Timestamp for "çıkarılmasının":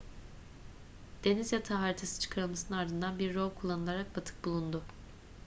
2.21-2.77